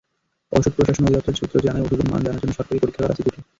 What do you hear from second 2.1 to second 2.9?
মান জানার জন্য সরকারি